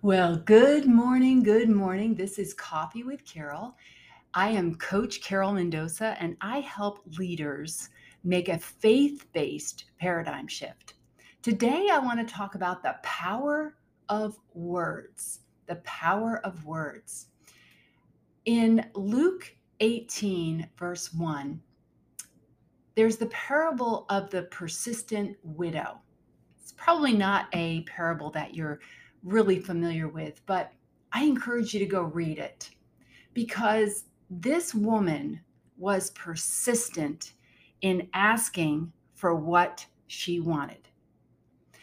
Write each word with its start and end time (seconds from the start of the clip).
Well, 0.00 0.36
good 0.36 0.86
morning. 0.86 1.42
Good 1.42 1.68
morning. 1.68 2.14
This 2.14 2.38
is 2.38 2.54
Coffee 2.54 3.02
with 3.02 3.26
Carol. 3.26 3.76
I 4.32 4.48
am 4.48 4.76
Coach 4.76 5.20
Carol 5.20 5.52
Mendoza, 5.52 6.16
and 6.18 6.34
I 6.40 6.60
help 6.60 7.00
leaders 7.18 7.90
make 8.24 8.48
a 8.48 8.58
faith 8.58 9.26
based 9.34 9.84
paradigm 9.98 10.46
shift. 10.46 10.94
Today, 11.42 11.88
I 11.92 11.98
want 11.98 12.26
to 12.26 12.34
talk 12.34 12.54
about 12.54 12.82
the 12.82 12.96
power 13.02 13.76
of 14.08 14.38
words. 14.54 15.40
The 15.66 15.76
power 15.76 16.40
of 16.42 16.64
words. 16.64 17.26
In 18.46 18.86
Luke 18.94 19.54
18, 19.80 20.70
verse 20.78 21.12
1, 21.12 21.60
there's 22.94 23.18
the 23.18 23.26
parable 23.26 24.06
of 24.08 24.30
the 24.30 24.44
persistent 24.44 25.36
widow. 25.42 26.00
Probably 26.76 27.12
not 27.12 27.46
a 27.52 27.82
parable 27.82 28.30
that 28.30 28.54
you're 28.54 28.80
really 29.22 29.58
familiar 29.58 30.08
with, 30.08 30.40
but 30.46 30.72
I 31.12 31.24
encourage 31.24 31.72
you 31.74 31.80
to 31.80 31.86
go 31.86 32.02
read 32.02 32.38
it 32.38 32.70
because 33.34 34.04
this 34.30 34.74
woman 34.74 35.40
was 35.78 36.10
persistent 36.10 37.32
in 37.80 38.08
asking 38.14 38.92
for 39.14 39.34
what 39.34 39.86
she 40.06 40.40
wanted. 40.40 40.88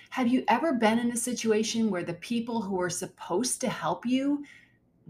Have 0.10 0.28
you 0.28 0.44
ever 0.48 0.74
been 0.74 1.00
in 1.00 1.12
a 1.12 1.18
situation 1.18 1.90
where 1.90 2.04
the 2.04 2.14
people 2.14 2.62
who 2.62 2.76
were 2.76 2.90
supposed 2.90 3.60
to 3.62 3.70
help 3.70 4.06
you 4.06 4.46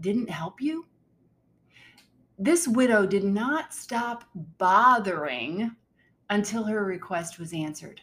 didn't 0.00 0.30
help 0.30 0.60
you? 0.60 0.86
This 2.38 2.66
widow 2.66 3.06
did 3.06 3.24
not 3.24 3.74
stop 3.74 4.24
bothering 4.34 5.76
until 6.30 6.64
her 6.64 6.84
request 6.84 7.38
was 7.38 7.52
answered. 7.52 8.00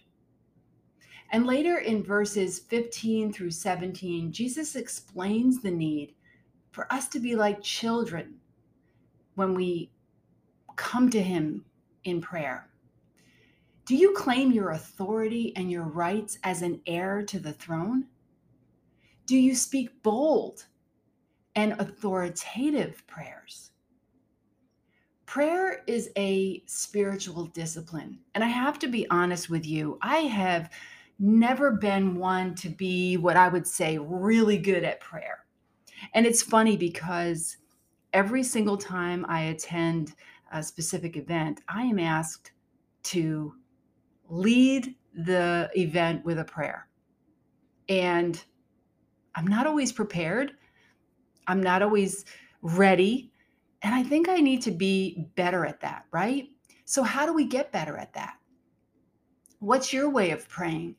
And 1.31 1.47
later 1.47 1.77
in 1.77 2.03
verses 2.03 2.59
15 2.59 3.31
through 3.31 3.51
17, 3.51 4.31
Jesus 4.33 4.75
explains 4.75 5.61
the 5.61 5.71
need 5.71 6.13
for 6.71 6.91
us 6.91 7.07
to 7.09 7.19
be 7.19 7.35
like 7.35 7.61
children 7.61 8.35
when 9.35 9.53
we 9.53 9.91
come 10.75 11.09
to 11.09 11.21
Him 11.21 11.63
in 12.03 12.19
prayer. 12.19 12.67
Do 13.85 13.95
you 13.95 14.13
claim 14.13 14.51
your 14.51 14.71
authority 14.71 15.53
and 15.55 15.71
your 15.71 15.83
rights 15.83 16.37
as 16.43 16.61
an 16.61 16.81
heir 16.85 17.23
to 17.23 17.39
the 17.39 17.53
throne? 17.53 18.07
Do 19.25 19.37
you 19.37 19.55
speak 19.55 20.03
bold 20.03 20.65
and 21.55 21.73
authoritative 21.73 23.05
prayers? 23.07 23.71
Prayer 25.25 25.83
is 25.87 26.09
a 26.17 26.61
spiritual 26.65 27.45
discipline. 27.45 28.19
And 28.35 28.43
I 28.43 28.47
have 28.47 28.77
to 28.79 28.87
be 28.87 29.09
honest 29.09 29.49
with 29.49 29.65
you, 29.65 29.97
I 30.01 30.17
have 30.17 30.69
never 31.21 31.71
been 31.71 32.15
one 32.15 32.55
to 32.55 32.69
be 32.69 33.15
what 33.15 33.37
I 33.37 33.47
would 33.47 33.67
say 33.67 33.99
really 33.99 34.57
good 34.57 34.83
at 34.83 34.99
prayer. 34.99 35.45
And 36.13 36.25
it's 36.25 36.41
funny 36.41 36.75
because 36.75 37.57
every 38.11 38.43
single 38.43 38.75
time 38.75 39.25
I 39.29 39.41
attend 39.43 40.15
a 40.51 40.63
specific 40.63 41.15
event, 41.15 41.61
I 41.69 41.83
am 41.83 41.99
asked 41.99 42.51
to 43.03 43.53
lead 44.29 44.95
the 45.13 45.69
event 45.75 46.25
with 46.25 46.39
a 46.39 46.43
prayer. 46.43 46.87
And 47.87 48.43
I'm 49.35 49.47
not 49.47 49.67
always 49.67 49.91
prepared, 49.91 50.53
I'm 51.47 51.61
not 51.61 51.81
always 51.81 52.25
ready. 52.61 53.31
And 53.83 53.93
I 53.93 54.03
think 54.03 54.27
I 54.27 54.37
need 54.37 54.61
to 54.63 54.71
be 54.71 55.27
better 55.35 55.65
at 55.65 55.81
that, 55.81 56.05
right? 56.11 56.49
So, 56.85 57.03
how 57.03 57.25
do 57.25 57.33
we 57.33 57.45
get 57.45 57.71
better 57.71 57.97
at 57.97 58.13
that? 58.13 58.35
What's 59.59 59.93
your 59.93 60.09
way 60.09 60.31
of 60.31 60.47
praying? 60.49 60.95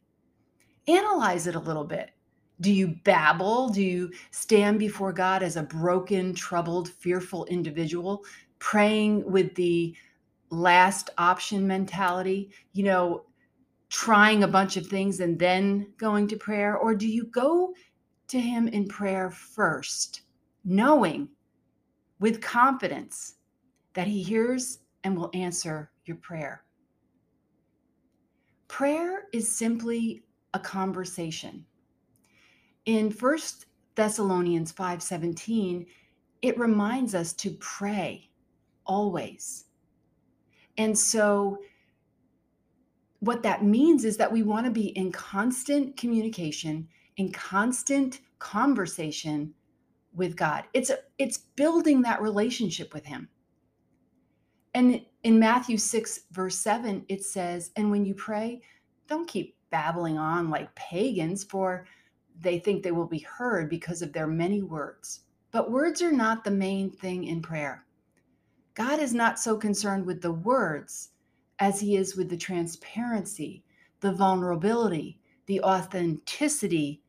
Analyze 0.89 1.47
it 1.47 1.55
a 1.55 1.61
little 1.61 1.85
bit. 1.85 2.11
Do 2.61 2.73
you 2.73 2.89
babble? 3.05 3.69
Do 3.71 3.83
you 3.83 4.13
stand 4.31 4.79
before 4.79 5.13
God 5.13 5.43
as 5.43 5.57
a 5.57 5.63
broken, 5.63 6.35
troubled, 6.35 6.89
fearful 6.89 7.45
individual, 7.47 8.25
praying 8.59 9.29
with 9.31 9.55
the 9.55 9.97
last 10.51 11.11
option 11.19 11.67
mentality? 11.67 12.51
You 12.73 12.85
know, 12.85 13.25
trying 13.89 14.45
a 14.45 14.49
bunch 14.49 14.77
of 14.77 14.87
things 14.87 15.21
and 15.21 15.39
then 15.39 15.87
going 15.99 16.29
to 16.29 16.37
prayer? 16.37 16.77
Or 16.77 16.95
do 16.95 17.09
you 17.09 17.25
go 17.25 17.75
to 18.29 18.41
Him 18.41 18.69
in 18.69 18.87
prayer 18.87 19.31
first, 19.31 20.23
knowing 20.65 21.29
with 22.21 22.41
confidence 22.41 23.35
that 23.95 24.07
He 24.07 24.23
hears 24.23 24.79
and 25.05 25.17
will 25.17 25.31
answer 25.35 25.91
your 26.05 26.17
prayer? 26.19 26.63
Prayer 28.69 29.25
is 29.33 29.51
simply 29.51 30.23
a 30.55 30.59
conversation. 30.59 31.65
In 32.85 33.11
First 33.11 33.67
Thessalonians 33.95 34.73
5:17, 34.73 35.87
it 36.43 36.59
reminds 36.59 37.15
us 37.15 37.33
to 37.35 37.53
pray 37.53 38.31
always. 38.85 39.67
And 40.77 40.99
so 40.99 41.59
what 43.21 43.43
that 43.45 43.65
means 43.65 44.05
is 44.05 44.17
that 44.17 44.33
we 44.33 44.43
want 44.43 44.67
to 44.67 44.73
be 44.73 44.89
in 44.99 45.13
constant 45.13 45.97
communication, 45.97 46.89
in 47.17 47.31
constant 47.31 48.21
conversation 48.41 49.55
with 50.15 50.37
God. 50.37 50.65
It's 50.75 50.91
it's 51.19 51.39
building 51.39 52.03
that 52.03 52.21
relationship 52.21 52.93
with 52.93 53.05
him. 53.05 53.29
And 54.75 55.07
in 55.23 55.39
Matthew 55.39 55.77
6 55.77 56.21
verse 56.33 56.59
7 56.59 57.05
it 57.09 57.25
says, 57.25 57.71
"And 57.77 57.91
when 57.91 58.05
you 58.05 58.15
pray, 58.15 58.63
don't 59.07 59.29
keep 59.29 59.57
babbling 59.73 60.19
on 60.19 60.51
like 60.51 60.73
pagans, 60.77 61.43
for 61.43 61.85
they 62.41 62.61
think 62.61 62.83
they 62.83 62.93
will 62.93 63.07
be 63.07 63.19
heard 63.19 63.69
because 63.69 64.03
of 64.03 64.13
their 64.13 64.29
many 64.29 64.63
words. 64.63 65.23
But 65.51 65.73
words 65.73 66.01
are 66.01 66.13
not 66.13 66.45
the 66.45 66.51
main 66.53 66.91
thing 66.91 67.25
in 67.25 67.43
prayer. 67.43 67.85
God 68.75 69.01
is 69.01 69.13
not 69.13 69.41
so 69.41 69.57
concerned 69.57 70.07
with 70.07 70.23
the 70.23 70.33
words 70.33 71.11
as 71.59 71.81
he 71.81 71.97
is 71.97 72.17
with 72.17 72.31
the 72.31 72.37
transparency, 72.37 73.65
the 74.01 74.13
vulnerability, 74.13 75.19
the 75.47 75.61
authenticity 75.63 77.03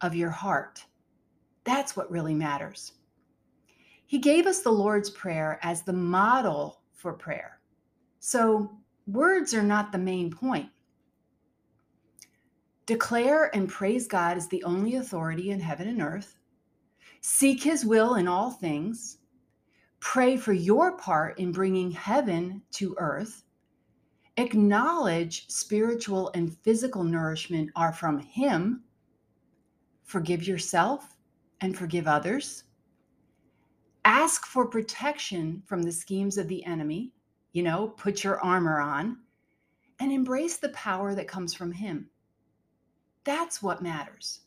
of 0.00 0.14
your 0.14 0.30
heart. 0.30 0.84
That's 1.64 1.96
what 1.96 2.10
really 2.10 2.34
matters. 2.34 2.92
He 4.06 4.18
gave 4.18 4.46
us 4.46 4.60
the 4.60 4.70
Lord's 4.70 5.10
Prayer 5.10 5.58
as 5.62 5.82
the 5.82 5.92
model 5.92 6.80
for 6.92 7.12
prayer. 7.12 7.60
So, 8.20 8.70
words 9.06 9.54
are 9.54 9.62
not 9.62 9.92
the 9.92 9.98
main 9.98 10.30
point. 10.30 10.68
Declare 12.86 13.54
and 13.54 13.68
praise 13.68 14.06
God 14.06 14.36
as 14.36 14.46
the 14.46 14.62
only 14.62 14.94
authority 14.94 15.50
in 15.50 15.58
heaven 15.58 15.88
and 15.88 16.00
earth. 16.00 16.38
Seek 17.20 17.62
his 17.62 17.84
will 17.84 18.14
in 18.14 18.28
all 18.28 18.52
things. 18.52 19.18
Pray 19.98 20.36
for 20.36 20.52
your 20.52 20.96
part 20.96 21.36
in 21.38 21.50
bringing 21.50 21.90
heaven 21.90 22.62
to 22.70 22.94
earth. 22.98 23.42
Acknowledge 24.36 25.48
spiritual 25.48 26.30
and 26.34 26.56
physical 26.58 27.02
nourishment 27.02 27.70
are 27.74 27.92
from 27.92 28.20
him. 28.20 28.84
Forgive 30.04 30.46
yourself 30.46 31.16
and 31.60 31.76
forgive 31.76 32.06
others. 32.06 32.64
Ask 34.04 34.46
for 34.46 34.66
protection 34.66 35.60
from 35.66 35.82
the 35.82 35.90
schemes 35.90 36.38
of 36.38 36.46
the 36.46 36.64
enemy. 36.64 37.12
You 37.52 37.64
know, 37.64 37.88
put 37.88 38.22
your 38.22 38.40
armor 38.40 38.78
on 38.78 39.18
and 39.98 40.12
embrace 40.12 40.58
the 40.58 40.68
power 40.68 41.16
that 41.16 41.26
comes 41.26 41.52
from 41.52 41.72
him. 41.72 42.08
That's 43.26 43.60
what 43.60 43.82
matters. 43.82 44.42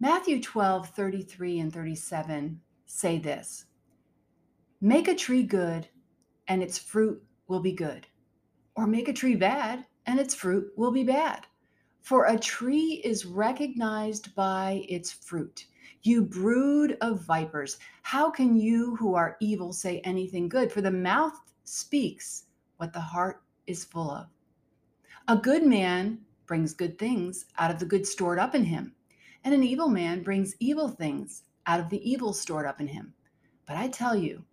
Matthew 0.00 0.42
12, 0.42 0.88
33 0.88 1.60
and 1.60 1.72
37 1.72 2.60
say 2.86 3.18
this 3.18 3.66
Make 4.80 5.06
a 5.06 5.14
tree 5.14 5.44
good, 5.44 5.86
and 6.48 6.60
its 6.60 6.76
fruit 6.76 7.22
will 7.46 7.60
be 7.60 7.70
good. 7.70 8.08
Or 8.74 8.88
make 8.88 9.06
a 9.06 9.12
tree 9.12 9.36
bad, 9.36 9.86
and 10.06 10.18
its 10.18 10.34
fruit 10.34 10.72
will 10.76 10.90
be 10.90 11.04
bad. 11.04 11.46
For 12.00 12.26
a 12.26 12.36
tree 12.36 13.00
is 13.04 13.24
recognized 13.24 14.34
by 14.34 14.84
its 14.88 15.12
fruit. 15.12 15.66
You 16.02 16.22
brood 16.22 16.96
of 17.00 17.20
vipers, 17.20 17.78
how 18.02 18.28
can 18.28 18.56
you 18.56 18.96
who 18.96 19.14
are 19.14 19.36
evil 19.40 19.72
say 19.72 20.00
anything 20.00 20.48
good? 20.48 20.72
For 20.72 20.80
the 20.80 20.90
mouth 20.90 21.38
speaks 21.62 22.46
what 22.78 22.92
the 22.92 23.00
heart 23.00 23.42
is 23.68 23.84
full 23.84 24.10
of. 24.10 24.26
A 25.28 25.36
good 25.36 25.64
man 25.64 26.18
brings 26.48 26.74
good 26.74 26.98
things 26.98 27.44
out 27.58 27.70
of 27.70 27.78
the 27.78 27.86
good 27.86 28.04
stored 28.04 28.38
up 28.38 28.56
in 28.56 28.64
him, 28.64 28.94
and 29.44 29.54
an 29.54 29.62
evil 29.62 29.88
man 29.88 30.22
brings 30.24 30.56
evil 30.58 30.88
things 30.88 31.44
out 31.66 31.78
of 31.78 31.88
the 31.90 32.10
evil 32.10 32.32
stored 32.32 32.66
up 32.66 32.80
in 32.80 32.88
him. 32.88 33.14
But 33.66 33.76
I 33.76 33.86
tell 33.88 34.16
you 34.16 34.44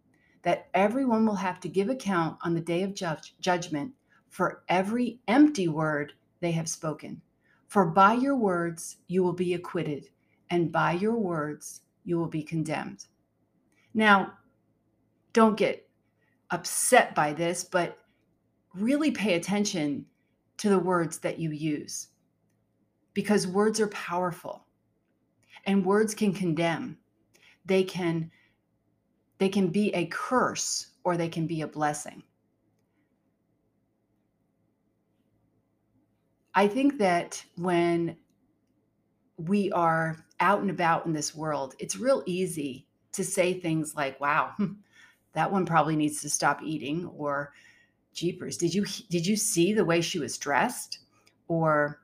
that 0.44 0.68
everyone 0.75 1.25
will 1.25 1.36
have 1.36 1.59
to 1.62 1.69
give 1.69 1.89
account 1.89 2.38
on 2.44 2.53
the 2.53 2.62
day 2.62 2.83
of 2.83 2.94
judge, 2.94 3.36
judgment 3.39 3.94
for 4.30 4.63
every 4.69 5.19
empty 5.27 5.68
word 5.68 6.13
they 6.42 6.51
have 6.51 6.69
spoken. 6.69 7.21
For 7.68 7.86
by 7.86 8.13
your 8.13 8.36
words 8.36 8.97
you 9.07 9.24
will 9.24 9.33
be 9.33 9.56
acquitted, 9.56 10.09
and 10.51 10.71
by 10.71 10.92
your 10.92 11.15
words 11.15 11.81
you 12.03 12.18
will 12.19 12.27
be 12.27 12.44
condemned. 12.44 13.06
Now, 13.94 14.33
don't 15.33 15.57
get 15.57 15.89
upset 16.51 17.15
by 17.15 17.33
this, 17.33 17.63
but 17.63 17.97
really 18.74 19.12
pay 19.12 19.36
attention 19.36 20.06
to 20.57 20.69
the 20.69 20.80
words 20.80 21.19
that 21.19 21.40
you 21.40 21.52
use. 21.52 22.07
Because 23.13 23.48
words 23.48 23.80
are 23.80 23.88
powerful 23.88 24.66
and 25.66 25.86
words 25.86 26.13
can 26.13 26.34
condemn. 26.34 26.98
They 27.66 27.84
can 27.84 28.31
they 29.38 29.50
can 29.50 29.68
be 29.68 29.94
a 29.94 30.06
curse 30.07 30.92
or 31.04 31.18
they 31.18 31.28
can 31.28 31.46
be 31.46 31.62
a 31.62 31.68
blessing. 31.68 32.24
I 36.54 36.69
think 36.69 36.98
that 37.00 37.44
when 37.57 38.16
we 39.38 39.72
are 39.74 40.25
out 40.40 40.62
and 40.62 40.69
about 40.69 41.06
in 41.06 41.13
this 41.13 41.36
world 41.36 41.75
it's 41.80 41.98
real 41.98 42.24
easy 42.25 42.88
to 43.12 43.24
say 43.24 43.54
things 43.54 43.96
like 43.96 44.19
wow 44.19 44.54
that 45.34 45.52
one 45.52 45.66
probably 45.66 45.96
needs 45.96 46.22
to 46.22 46.30
stop 46.30 46.62
eating 46.63 47.06
or 47.07 47.52
jeepers 48.16 48.58
did 48.58 48.74
you 48.74 48.86
did 49.10 49.28
you 49.28 49.36
see 49.36 49.74
the 49.74 49.86
way 49.86 50.02
she 50.02 50.20
was 50.20 50.38
dressed? 50.38 51.00
Or 51.48 52.02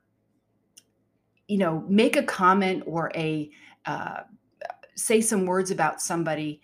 you 1.48 1.58
know 1.58 1.84
make 1.88 2.16
a 2.16 2.24
comment 2.24 2.84
or 2.86 3.12
a 3.16 3.50
uh, 3.86 4.22
say 4.96 5.22
some 5.22 5.48
words 5.48 5.72
about 5.72 6.02
somebody 6.02 6.62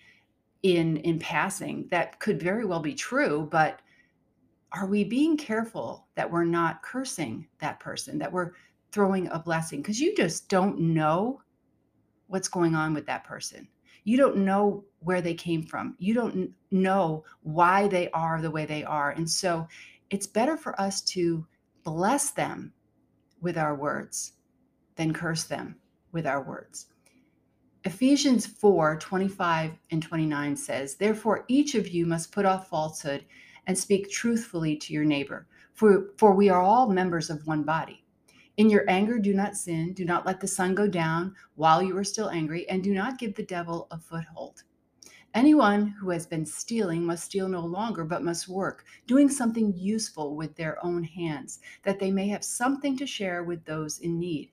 in 0.62 0.98
in 0.98 1.18
passing 1.18 1.88
that 1.90 2.20
could 2.20 2.42
very 2.42 2.66
well 2.66 2.80
be 2.80 2.94
true 2.94 3.48
but 3.52 3.82
are 4.74 4.86
we 4.86 5.04
being 5.04 5.38
careful 5.38 6.08
that 6.16 6.30
we're 6.30 6.44
not 6.44 6.84
cursing 6.84 7.48
that 7.60 7.80
person 7.80 8.18
that 8.20 8.32
we're 8.32 8.52
throwing 8.92 9.28
a 9.30 9.40
blessing? 9.40 9.82
Because 9.82 10.00
you 10.00 10.16
just 10.16 10.50
don't 10.50 10.80
know 10.80 11.42
what's 12.28 12.48
going 12.48 12.76
on 12.76 12.94
with 12.94 13.06
that 13.06 13.24
person 13.24 13.68
you 14.08 14.16
don't 14.16 14.38
know 14.38 14.86
where 15.00 15.20
they 15.20 15.34
came 15.34 15.62
from. 15.62 15.94
You 16.00 16.14
don't 16.14 16.50
know 16.72 17.26
why 17.42 17.90
they 17.90 18.10
are 18.12 18.42
the 18.42 18.50
way 18.50 18.66
they 18.66 18.86
are. 18.86 19.12
And 19.12 19.30
so 19.30 19.68
it's 20.10 20.26
better 20.26 20.56
for 20.56 20.80
us 20.80 21.02
to 21.02 21.46
bless 21.84 22.32
them 22.32 22.72
with 23.42 23.58
our 23.58 23.76
words 23.76 24.32
than 24.96 25.12
curse 25.12 25.44
them 25.44 25.76
with 26.14 26.26
our 26.26 26.42
words. 26.42 26.86
Ephesians 27.84 28.46
4 28.46 28.96
25 28.96 29.72
and 29.92 30.02
29 30.02 30.56
says, 30.56 30.96
Therefore, 30.96 31.44
each 31.50 31.76
of 31.76 31.90
you 31.90 32.06
must 32.06 32.32
put 32.32 32.46
off 32.46 32.70
falsehood 32.70 33.26
and 33.68 33.78
speak 33.78 34.10
truthfully 34.10 34.78
to 34.78 34.94
your 34.94 35.04
neighbor, 35.04 35.48
for, 35.74 36.12
for 36.18 36.34
we 36.34 36.48
are 36.48 36.62
all 36.62 36.88
members 36.88 37.30
of 37.30 37.46
one 37.46 37.64
body. 37.64 38.06
In 38.58 38.70
your 38.70 38.84
anger, 38.90 39.20
do 39.20 39.34
not 39.34 39.56
sin. 39.56 39.94
Do 39.94 40.04
not 40.04 40.26
let 40.26 40.40
the 40.40 40.48
sun 40.48 40.74
go 40.74 40.88
down 40.88 41.36
while 41.56 41.82
you 41.82 41.96
are 41.96 42.04
still 42.04 42.30
angry, 42.30 42.68
and 42.70 42.84
do 42.84 42.94
not 42.94 43.20
give 43.20 43.36
the 43.36 43.44
devil 43.44 43.88
a 43.92 44.00
foothold. 44.00 44.64
Anyone 45.36 45.88
who 45.88 46.10
has 46.10 46.26
been 46.26 46.46
stealing 46.46 47.06
must 47.06 47.26
steal 47.26 47.48
no 47.48 47.64
longer, 47.64 48.04
but 48.04 48.24
must 48.24 48.48
work, 48.48 48.86
doing 49.06 49.30
something 49.30 49.72
useful 49.76 50.36
with 50.36 50.56
their 50.56 50.84
own 50.84 51.04
hands, 51.04 51.60
that 51.84 52.00
they 52.00 52.10
may 52.10 52.28
have 52.30 52.44
something 52.44 52.98
to 52.98 53.06
share 53.06 53.44
with 53.44 53.64
those 53.66 54.00
in 54.00 54.18
need. 54.18 54.52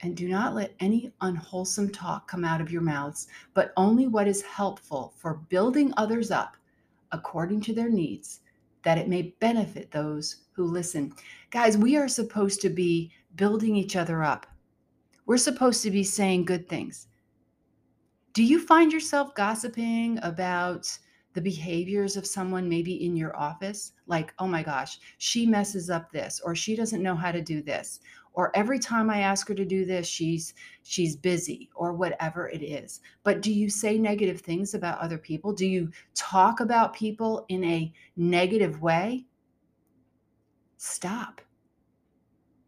And 0.00 0.16
do 0.16 0.28
not 0.28 0.54
let 0.54 0.74
any 0.80 1.12
unwholesome 1.20 1.92
talk 1.92 2.26
come 2.26 2.44
out 2.44 2.60
of 2.60 2.72
your 2.72 2.82
mouths, 2.82 3.28
but 3.54 3.72
only 3.76 4.08
what 4.08 4.26
is 4.26 4.42
helpful 4.42 5.14
for 5.16 5.34
building 5.48 5.94
others 5.96 6.32
up 6.32 6.56
according 7.12 7.60
to 7.60 7.72
their 7.72 7.88
needs, 7.88 8.40
that 8.82 8.98
it 8.98 9.08
may 9.08 9.34
benefit 9.38 9.92
those 9.92 10.46
who 10.52 10.64
listen. 10.64 11.12
Guys, 11.54 11.78
we 11.78 11.96
are 11.96 12.08
supposed 12.08 12.60
to 12.60 12.68
be 12.68 13.12
building 13.36 13.76
each 13.76 13.94
other 13.94 14.24
up. 14.24 14.44
We're 15.24 15.36
supposed 15.36 15.84
to 15.84 15.90
be 15.92 16.02
saying 16.02 16.46
good 16.46 16.68
things. 16.68 17.06
Do 18.32 18.42
you 18.42 18.58
find 18.58 18.92
yourself 18.92 19.36
gossiping 19.36 20.18
about 20.24 20.90
the 21.32 21.40
behaviors 21.40 22.16
of 22.16 22.26
someone 22.26 22.68
maybe 22.68 23.06
in 23.06 23.16
your 23.16 23.36
office? 23.36 23.92
Like, 24.08 24.34
oh 24.40 24.48
my 24.48 24.64
gosh, 24.64 24.98
she 25.18 25.46
messes 25.46 25.90
up 25.90 26.10
this, 26.10 26.40
or 26.44 26.56
she 26.56 26.74
doesn't 26.74 27.04
know 27.04 27.14
how 27.14 27.30
to 27.30 27.40
do 27.40 27.62
this, 27.62 28.00
or 28.32 28.50
every 28.56 28.80
time 28.80 29.08
I 29.08 29.20
ask 29.20 29.46
her 29.46 29.54
to 29.54 29.64
do 29.64 29.84
this, 29.84 30.08
she's 30.08 30.54
she's 30.82 31.14
busy 31.14 31.70
or 31.76 31.92
whatever 31.92 32.48
it 32.48 32.64
is. 32.64 33.00
But 33.22 33.42
do 33.42 33.52
you 33.52 33.70
say 33.70 33.96
negative 33.96 34.40
things 34.40 34.74
about 34.74 34.98
other 34.98 35.18
people? 35.18 35.52
Do 35.52 35.68
you 35.68 35.92
talk 36.16 36.58
about 36.58 36.94
people 36.94 37.46
in 37.48 37.62
a 37.62 37.94
negative 38.16 38.82
way? 38.82 39.26
Stop. 40.84 41.40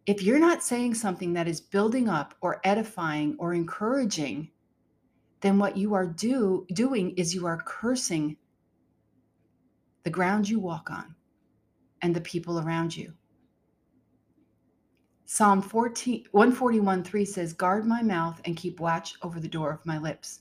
If 0.07 0.23
you're 0.23 0.39
not 0.39 0.63
saying 0.63 0.95
something 0.95 1.35
that 1.35 1.47
is 1.47 1.61
building 1.61 2.09
up 2.09 2.35
or 2.41 2.63
edifying 2.65 3.37
or 3.39 3.53
encouraging, 3.53 4.51
then 5.43 5.59
what 5.59 5.77
you 5.77 5.93
are 5.93 6.07
do, 6.07 6.67
doing 6.73 7.11
is 7.19 7.35
you 7.35 7.45
are 7.45 7.59
cursing 7.59 8.39
the 10.05 10.09
ground 10.09 10.49
you 10.49 10.59
walk 10.59 10.91
on 10.91 11.15
and 12.01 12.17
the 12.17 12.23
people 12.23 12.59
around 12.59 12.97
you. 12.97 13.13
Psalm 15.27 15.61
14, 15.61 16.25
141 16.31 17.05
3 17.05 17.25
says, 17.27 17.53
Guard 17.53 17.85
my 17.85 18.03
mouth 18.03 18.41
and 18.47 18.57
keep 18.57 18.81
watch 18.81 19.17
over 19.21 19.41
the 19.41 19.47
door 19.47 19.71
of 19.73 19.85
my 19.85 19.99
lips. 19.99 20.41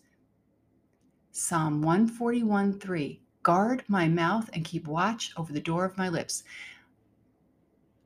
Psalm 1.34 1.82
141 1.82 2.80
3 2.80 3.22
Guard 3.44 3.84
my 3.90 4.08
mouth 4.08 4.50
and 4.54 4.64
keep 4.64 4.88
watch 4.88 5.34
over 5.36 5.52
the 5.52 5.60
door 5.60 5.84
of 5.84 5.98
my 5.98 6.08
lips. 6.08 6.46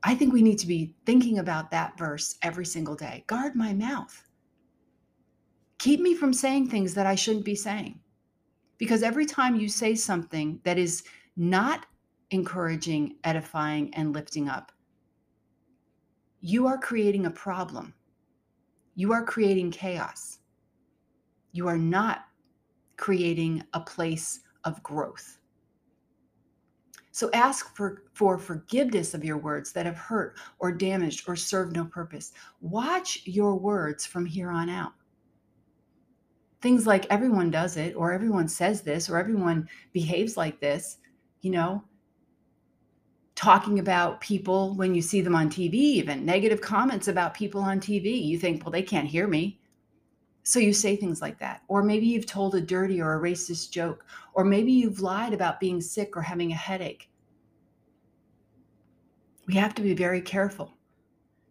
I 0.04 0.16
think 0.16 0.34
we 0.34 0.42
need 0.42 0.60
to 0.60 0.68
be 0.68 0.96
thinking 1.06 1.40
about 1.40 1.72
that 1.72 1.98
verse 1.98 2.38
every 2.42 2.66
single 2.66 2.96
day. 2.96 3.24
Guard 3.28 3.56
my 3.56 3.74
mouth. 3.74 4.24
Keep 5.78 6.00
me 6.00 6.14
from 6.14 6.34
saying 6.34 6.68
things 6.68 6.94
that 6.94 7.06
I 7.06 7.16
shouldn't 7.16 7.46
be 7.46 7.56
saying. 7.56 8.00
Because 8.78 9.04
every 9.04 9.26
time 9.26 9.56
you 9.56 9.68
say 9.68 9.96
something 9.96 10.62
that 10.64 10.78
is 10.78 11.04
not 11.36 11.86
encouraging, 12.32 13.16
edifying, 13.24 13.94
and 13.94 14.14
lifting 14.14 14.48
up, 14.48 14.72
you 16.42 16.68
are 16.68 16.78
creating 16.78 17.26
a 17.26 17.32
problem. 17.32 17.94
You 18.96 19.12
are 19.12 19.24
creating 19.24 19.72
chaos. 19.72 20.40
You 21.52 21.68
are 21.68 21.78
not 21.78 22.26
creating 22.96 23.64
a 23.74 23.80
place 23.80 24.42
of 24.64 24.82
growth. 24.84 25.39
So 27.20 27.30
ask 27.34 27.76
for, 27.76 28.04
for 28.14 28.38
forgiveness 28.38 29.14
of 29.14 29.26
your 29.26 29.38
words 29.38 29.74
that 29.74 29.86
have 29.86 29.98
hurt 29.98 30.38
or 30.60 30.72
damaged 30.72 31.28
or 31.28 31.36
served 31.36 31.76
no 31.76 31.84
purpose. 31.84 32.32
Watch 32.62 33.24
your 33.26 33.58
words 33.58 34.06
from 34.06 34.26
here 34.26 34.50
on 34.50 34.70
out. 34.70 34.94
Things 36.62 36.88
like 36.88 37.06
everyone 37.10 37.52
does 37.52 37.76
it, 37.76 37.94
or 37.98 38.14
everyone 38.14 38.48
says 38.48 38.84
this, 38.84 39.10
or 39.10 39.18
everyone 39.18 39.68
behaves 39.92 40.38
like 40.38 40.62
this, 40.62 41.00
you 41.42 41.52
know, 41.52 41.84
talking 43.36 43.80
about 43.80 44.22
people 44.22 44.74
when 44.76 44.96
you 44.96 45.02
see 45.02 45.20
them 45.20 45.36
on 45.36 45.50
TV, 45.50 45.74
even 45.74 46.24
negative 46.24 46.62
comments 46.62 47.10
about 47.10 47.34
people 47.34 47.60
on 47.60 47.82
TV. 47.82 48.24
You 48.24 48.40
think, 48.40 48.64
well, 48.64 48.72
they 48.72 48.82
can't 48.82 49.10
hear 49.10 49.28
me. 49.28 49.60
So 50.44 50.58
you 50.58 50.72
say 50.72 50.96
things 50.96 51.22
like 51.22 51.38
that. 51.40 51.64
Or 51.68 51.84
maybe 51.84 52.06
you've 52.06 52.26
told 52.26 52.56
a 52.56 52.62
dirty 52.62 53.02
or 53.02 53.18
a 53.18 53.22
racist 53.22 53.72
joke. 53.72 54.06
Or 54.34 54.46
maybe 54.46 54.72
you've 54.72 55.02
lied 55.02 55.34
about 55.34 55.60
being 55.60 55.82
sick 55.82 56.16
or 56.16 56.22
having 56.22 56.54
a 56.54 56.56
headache. 56.56 57.09
We 59.50 59.56
have 59.56 59.74
to 59.76 59.82
be 59.82 59.96
very 59.96 60.22
careful 60.22 60.78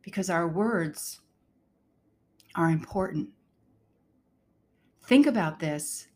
because 0.03 0.31
our 0.31 0.47
words 0.47 1.19
are 2.55 2.71
important. 2.71 3.29
Think 5.07 5.27
about 5.27 5.59
this 5.59 6.07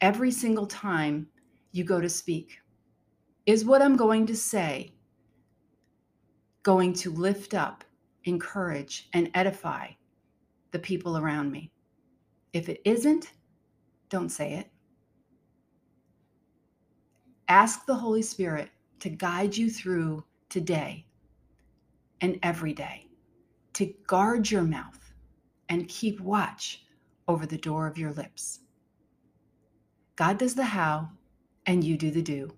every 0.00 0.30
single 0.30 0.68
time 0.68 1.26
you 1.72 1.82
go 1.82 2.00
to 2.00 2.08
speak. 2.08 2.60
Is 3.44 3.64
what 3.64 3.82
I'm 3.82 3.96
going 3.96 4.24
to 4.26 4.36
say 4.36 4.92
going 6.62 6.92
to 6.92 7.10
lift 7.10 7.54
up, 7.54 7.82
encourage, 8.22 9.08
and 9.14 9.32
edify 9.34 9.88
the 10.70 10.78
people 10.78 11.18
around 11.18 11.50
me? 11.50 11.72
If 12.52 12.68
it 12.68 12.80
isn't, 12.84 13.32
don't 14.10 14.28
say 14.28 14.52
it. 14.52 14.70
Ask 17.48 17.84
the 17.84 17.96
Holy 17.96 18.22
Spirit 18.22 18.70
to 19.00 19.08
guide 19.08 19.56
you 19.56 19.70
through 19.70 20.22
today 20.48 21.04
and 22.20 22.38
every 22.42 22.72
day, 22.72 23.06
to 23.74 23.94
guard 24.06 24.50
your 24.50 24.62
mouth 24.62 25.12
and 25.68 25.88
keep 25.88 26.20
watch 26.20 26.84
over 27.26 27.46
the 27.46 27.58
door 27.58 27.86
of 27.86 27.98
your 27.98 28.12
lips. 28.12 28.60
God 30.16 30.38
does 30.38 30.54
the 30.54 30.64
how, 30.64 31.10
and 31.66 31.84
you 31.84 31.96
do 31.96 32.10
the 32.10 32.22
do. 32.22 32.50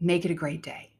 Make 0.00 0.24
it 0.24 0.30
a 0.30 0.34
great 0.34 0.62
day. 0.62 0.92